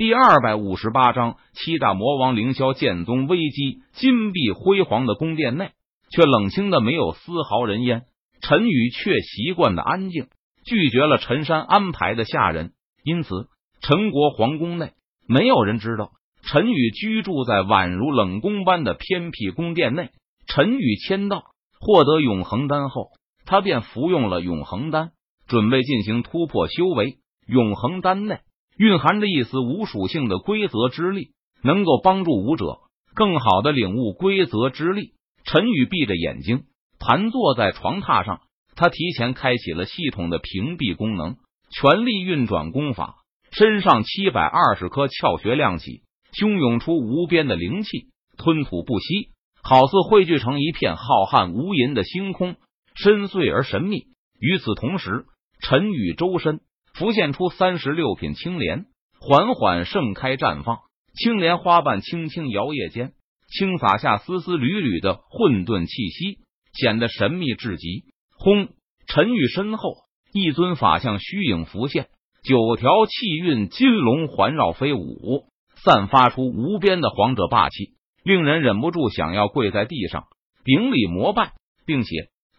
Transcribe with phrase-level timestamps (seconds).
[0.00, 3.82] 第二百五十八章，七大魔王凌霄剑宗危机。
[3.92, 5.72] 金碧辉煌的宫殿内，
[6.10, 8.04] 却冷清的没有丝毫人烟。
[8.40, 10.28] 陈宇却习惯的安静，
[10.64, 12.72] 拒绝了陈山安排的下人，
[13.04, 13.48] 因此
[13.82, 14.92] 陈国皇宫内
[15.28, 16.12] 没有人知道
[16.44, 20.08] 陈宇居住在宛如冷宫般的偏僻宫殿内。
[20.46, 21.42] 陈宇签到，
[21.78, 23.10] 获得永恒丹后，
[23.44, 25.10] 他便服用了永恒丹，
[25.46, 27.18] 准备进行突破修为。
[27.46, 28.38] 永恒丹内
[28.80, 31.32] 蕴含着一丝无属性的规则之力，
[31.62, 32.78] 能够帮助武者
[33.14, 35.12] 更好的领悟规则之力。
[35.44, 36.62] 陈宇闭着眼睛。
[36.98, 38.40] 盘坐在床榻上，
[38.76, 41.36] 他提前开启了系统的屏蔽功能，
[41.70, 43.16] 全力运转功法，
[43.52, 46.00] 身上七百二十颗窍穴亮起，
[46.32, 49.28] 汹涌出无边的灵气，吞吐不息，
[49.62, 52.56] 好似汇聚成一片浩瀚无垠的星空，
[52.94, 54.04] 深邃而神秘。
[54.38, 55.26] 与此同时，
[55.60, 56.60] 陈宇周身
[57.00, 58.84] 浮现出三十六品青莲，
[59.18, 60.80] 缓缓盛开绽放，
[61.14, 63.14] 青莲花瓣轻轻摇曳间，
[63.48, 66.40] 轻洒下丝丝缕缕的混沌气息。
[66.74, 68.04] 显得神秘至极。
[68.36, 68.68] 轰！
[69.06, 69.94] 陈玉身后
[70.30, 72.08] 一尊法像虚影浮现，
[72.44, 75.46] 九条气运金龙环绕飞舞，
[75.82, 80.26] 散发出无边的皇者霸气，令人忍不住想要跪在地上
[80.64, 81.54] 顶礼膜拜，
[81.86, 82.10] 并且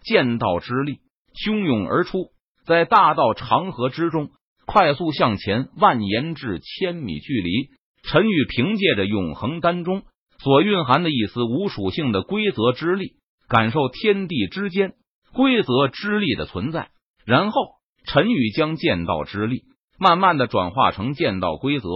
[0.03, 0.97] 剑道之力
[1.35, 2.31] 汹涌而出，
[2.65, 4.29] 在大道长河之中
[4.65, 7.69] 快速向前蔓延至千米距离。
[8.03, 10.03] 陈宇凭借着永恒丹中
[10.39, 13.13] 所蕴含的一丝无属性的规则之力。
[13.47, 14.93] 感受天地之间
[15.33, 16.89] 规则之力的存在，
[17.25, 17.61] 然后
[18.05, 19.63] 陈宇将剑道之力
[19.99, 21.87] 慢慢的转化成剑道规则，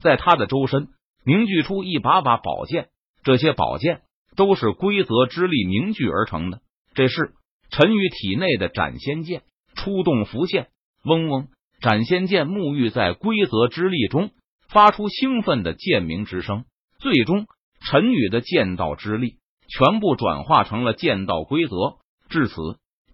[0.00, 0.86] 在他的周身
[1.24, 2.90] 凝聚出一把把宝剑，
[3.24, 4.02] 这些宝剑
[4.36, 6.60] 都是规则之力凝聚而成的。
[6.94, 7.32] 这是
[7.70, 9.42] 陈宇体内的斩仙剑
[9.80, 10.68] 出动浮现，
[11.04, 11.48] 嗡嗡，
[11.80, 14.30] 斩仙剑沐浴在规则之力中，
[14.68, 16.64] 发出兴奋的剑鸣之声。
[16.98, 17.46] 最终，
[17.80, 19.36] 陈宇的剑道之力。
[19.72, 21.98] 全部转化成了剑道规则。
[22.28, 22.54] 至此，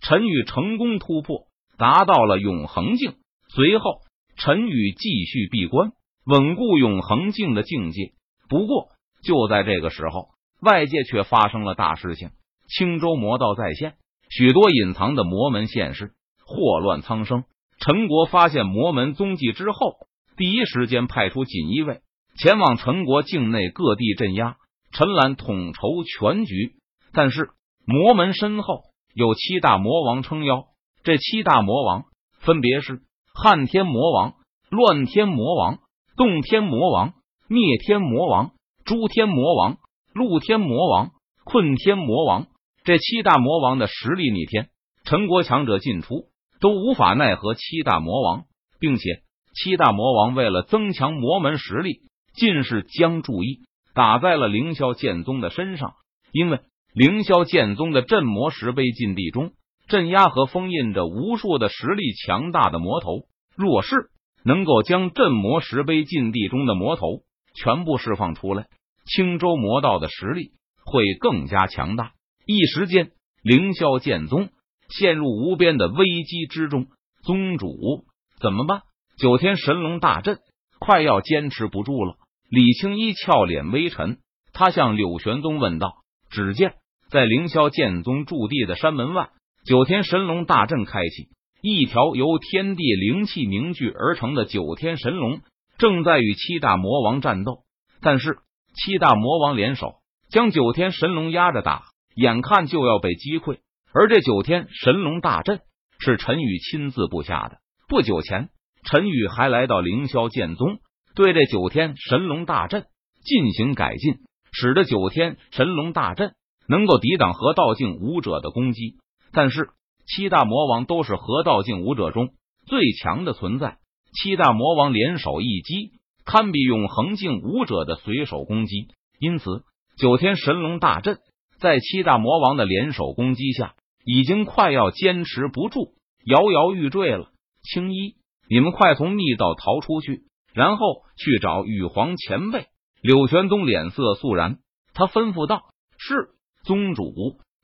[0.01, 3.13] 陈宇成功突破，达到了永恒境。
[3.51, 4.01] 随后，
[4.39, 5.93] 陈宇继续闭关，
[6.25, 8.13] 稳固永恒境的境界。
[8.49, 8.89] 不过，
[9.23, 10.31] 就在这个时候，
[10.63, 12.31] 外界却发生了大事情。
[12.69, 13.95] 青州魔道再现，
[14.31, 16.15] 许多隐藏的魔门现世，
[16.47, 17.45] 祸乱苍生。
[17.79, 19.97] 陈国发现魔门踪迹之后，
[20.37, 22.01] 第一时间派出锦衣卫
[22.39, 24.57] 前往陈国境内各地镇压。
[24.93, 26.77] 陈岚统筹全局，
[27.13, 27.51] 但是
[27.85, 30.69] 魔门身后有七大魔王撑腰。
[31.03, 32.05] 这七大魔王
[32.39, 33.03] 分别是
[33.35, 34.35] 撼天魔王、
[34.71, 35.81] 乱天魔王、
[36.17, 37.13] 洞天魔王、
[37.49, 38.53] 灭天魔王、
[38.85, 39.77] 诸天魔王、
[40.15, 41.11] 陆天魔王、
[41.45, 42.47] 困天魔王。
[42.83, 44.71] 这七大魔王的实力逆天，
[45.05, 46.29] 陈国强者进出
[46.61, 48.45] 都无法奈何七大魔王，
[48.79, 49.23] 并且
[49.55, 52.01] 七大魔王为了增强魔门实力，
[52.35, 53.61] 尽是将注意。
[53.95, 55.95] 打在了凌霄剑宗的身上，
[56.31, 56.61] 因为
[56.93, 59.53] 凌霄剑宗的镇魔石碑禁地中
[59.89, 63.23] 镇压和封印着无数的实力强大的魔头。
[63.57, 64.11] 若是
[64.45, 67.23] 能够将镇魔石碑禁地中的魔头
[67.55, 68.67] 全部释放出来，
[69.07, 70.51] 青州魔道的实力
[70.85, 72.13] 会更加强大。
[72.45, 73.13] 一时间，
[73.43, 74.51] 凌霄剑宗
[74.89, 76.87] 陷入无边的危机之中。
[77.23, 78.05] 宗主
[78.41, 78.83] 怎么办？
[79.19, 80.39] 九天神龙大阵
[80.79, 82.17] 快要坚持不住了。
[82.49, 84.19] 李青衣俏脸微沉，
[84.53, 85.95] 他向柳玄宗问道
[86.31, 86.75] ：“只见
[87.11, 89.31] 在凌霄剑宗驻地的山门外，
[89.65, 91.29] 九天神龙大阵开启，
[91.63, 95.41] 一条由天地灵气凝聚而成的九天神龙
[95.79, 97.65] 正在与七大魔王战斗。
[98.01, 98.39] 但是
[98.75, 99.95] 七大魔王联手
[100.29, 103.59] 将九天神龙压着打，眼看就要被击溃。
[103.99, 105.61] 而这九天神龙大阵
[105.99, 107.57] 是陈宇亲自布下的。
[107.89, 108.51] 不久前，
[108.85, 110.81] 陈宇还来到凌霄剑宗。”
[111.17, 112.85] 对这九天神龙大阵
[113.25, 114.17] 进行改进，
[114.53, 116.35] 使得九天神龙大阵
[116.69, 118.97] 能够抵挡河道境武者的攻击。
[119.33, 119.71] 但是
[120.07, 122.35] 七大魔王都是河道境武者中
[122.67, 123.79] 最强的存在，
[124.13, 125.93] 七大魔王联手一击，
[126.27, 128.89] 堪比永恒境武者的随手攻击。
[129.19, 129.65] 因此，
[129.97, 131.17] 九天神龙大阵
[131.59, 133.73] 在七大魔王的联手攻击下，
[134.07, 135.95] 已经快要坚持不住，
[136.25, 137.33] 摇摇欲坠了。
[137.63, 138.15] 青衣，
[138.49, 140.23] 你们快从密道逃出去！
[140.55, 142.69] 然后去找羽皇前辈。
[143.03, 144.59] 柳玄宗脸色肃然，
[144.95, 145.65] 他吩咐道
[145.99, 146.29] ：“是
[146.63, 147.13] 宗主。”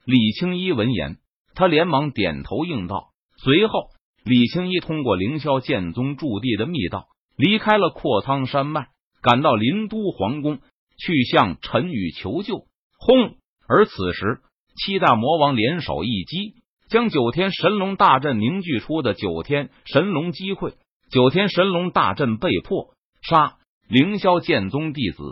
[0.05, 1.19] 李青衣闻言，
[1.55, 3.11] 他连忙点头应道。
[3.37, 3.91] 随后，
[4.25, 7.07] 李青衣通过凌霄剑宗驻地的密道，
[7.37, 8.89] 离开了阔苍山脉，
[9.23, 10.59] 赶到林都皇宫，
[10.99, 12.67] 去向陈宇求救。
[12.99, 13.37] 轰！
[13.69, 14.41] 而此时，
[14.75, 16.55] 七大魔王联手一击，
[16.89, 20.75] 将九天神龙大阵凝聚出的九天神龙击溃。
[21.11, 23.57] 九天神龙大阵被破，杀！
[23.89, 25.23] 凌霄剑宗弟子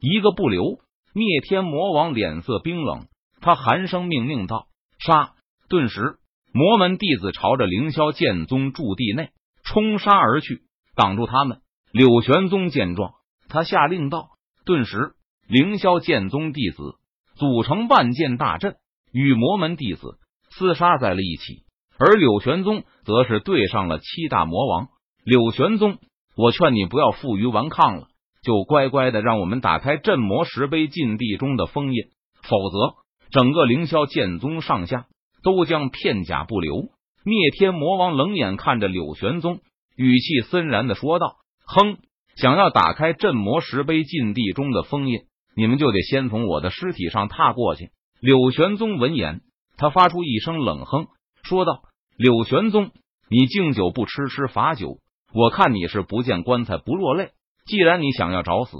[0.00, 0.80] 一个不留。
[1.12, 3.06] 灭天魔王脸色冰冷，
[3.40, 4.66] 他寒声命令道
[5.04, 5.32] ：“杀！”
[5.68, 6.18] 顿时，
[6.52, 9.30] 魔门弟子朝着凌霄剑宗驻地内
[9.64, 10.62] 冲杀而去，
[10.94, 11.62] 挡住他们。
[11.90, 13.14] 柳玄宗见状，
[13.48, 14.28] 他下令道
[14.64, 15.14] ：“顿时，
[15.48, 16.94] 凌霄剑宗弟子
[17.34, 18.76] 组成万剑大阵，
[19.12, 20.18] 与魔门弟子
[20.58, 21.64] 厮杀在了一起。
[21.98, 24.88] 而柳玄宗则是对上了七大魔王。
[25.24, 25.98] 柳玄宗，
[26.36, 28.06] 我劝你不要负隅顽抗了。”
[28.42, 32.04] 就乖乖的让我们打开镇魔石碑禁地中的封印，
[32.42, 32.94] 否则
[33.30, 35.04] 整个凌霄剑宗上下
[35.42, 36.88] 都将片甲不留。
[37.22, 39.60] 灭天魔王冷眼看着柳玄宗，
[39.94, 41.36] 语气森然的说道
[41.68, 41.98] ：“哼，
[42.34, 45.18] 想要打开镇魔石碑禁地中的封印，
[45.54, 49.40] 你们就得先从我的尸体上踏过去。”柳玄宗闻言，
[49.78, 51.06] 他发出一声冷哼，
[51.42, 51.84] 说道
[52.18, 52.90] ：“柳玄宗，
[53.30, 54.98] 你敬酒不吃吃罚酒，
[55.32, 57.30] 我看你是不见棺材不落泪。”
[57.64, 58.76] 既然你想要找死，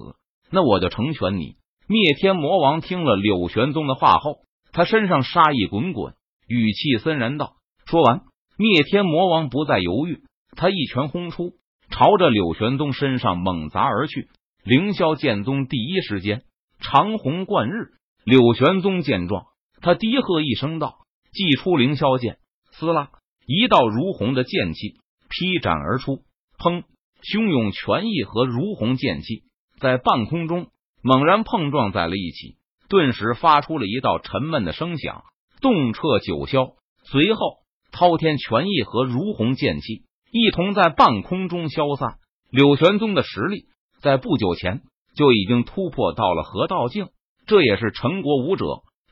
[0.50, 1.56] 那我就成全你。
[1.88, 4.40] 灭天魔王听了柳玄宗的话后，
[4.72, 6.12] 他身上杀意滚滚，
[6.46, 7.54] 语气森然道
[7.86, 8.20] ：“说完，
[8.58, 10.22] 灭天魔王不再犹豫，
[10.54, 11.54] 他一拳轰出，
[11.88, 14.28] 朝着柳玄宗身上猛砸而去。
[14.64, 16.42] 凌霄剑宗第一时间
[16.80, 17.92] 长虹贯日。
[18.24, 19.46] 柳玄宗见状，
[19.80, 20.98] 他低喝一声道
[21.32, 22.38] ：“祭出凌霄剑！”
[22.72, 23.10] 撕拉，
[23.46, 24.94] 一道如虹的剑气
[25.28, 26.22] 劈斩而出，
[26.58, 26.84] 砰！
[27.22, 29.42] 汹涌拳意和如虹剑气
[29.78, 30.68] 在半空中
[31.02, 32.56] 猛然碰撞在了一起，
[32.88, 35.24] 顿时发出了一道沉闷的声响，
[35.60, 36.74] 动彻九霄。
[37.04, 37.58] 随后，
[37.92, 42.18] 滔天拳意和如虹剑气一同在半空中消散。
[42.50, 43.66] 柳玄宗的实力
[44.00, 44.82] 在不久前
[45.14, 47.08] 就已经突破到了河道境，
[47.50, 48.64] 这也是陈国武者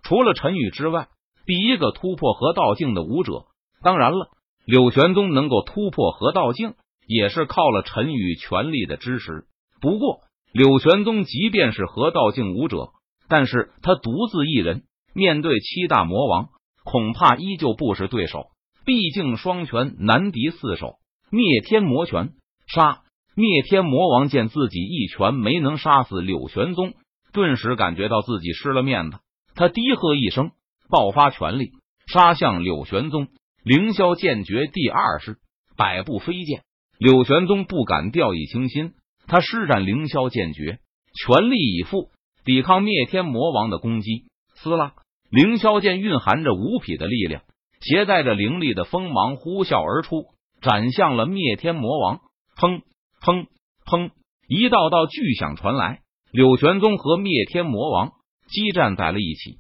[0.04, 1.08] 除了陈宇之外
[1.44, 3.46] 第一个突破河道境的武者。
[3.82, 4.30] 当然了，
[4.64, 6.74] 柳玄宗能够突破河道境。
[7.10, 9.44] 也是靠了陈宇全力的支持。
[9.80, 10.20] 不过，
[10.52, 12.90] 柳玄宗即便是河道境武者，
[13.30, 14.82] 但是他独自一人
[15.14, 16.50] 面对七大魔王，
[16.84, 18.48] 恐怕依旧不是对手。
[18.84, 20.96] 毕竟双拳难敌四手。
[21.30, 22.32] 灭天魔拳
[22.66, 23.00] 杀！
[23.34, 26.92] 灭天魔王见自己一拳没能杀死柳玄宗，
[27.32, 29.18] 顿时感觉到自己失了面子。
[29.54, 30.52] 他低喝一声，
[30.88, 31.72] 爆发全力
[32.12, 33.28] 杀向柳玄宗。
[33.64, 35.36] 凌霄剑诀第二式：
[35.76, 36.62] 百步飞剑。
[36.98, 38.94] 柳玄宗不敢掉以轻心，
[39.26, 40.78] 他施展凌霄剑诀，
[41.14, 42.10] 全力以赴
[42.44, 44.24] 抵抗灭天魔王的攻击。
[44.54, 44.94] 撕拉，
[45.30, 47.42] 凌霄剑蕴含着无匹的力量，
[47.80, 50.26] 携带着凌厉的锋芒呼啸而出，
[50.60, 52.20] 斩向了灭天魔王。
[52.56, 52.80] 砰
[53.20, 53.46] 砰
[53.84, 54.10] 砰！
[54.48, 58.12] 一道道巨响传来，柳玄宗和灭天魔王
[58.48, 59.58] 激战在了一起。